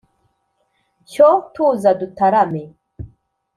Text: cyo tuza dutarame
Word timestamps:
cyo 1.11 1.29
tuza 1.53 1.89
dutarame 1.99 2.63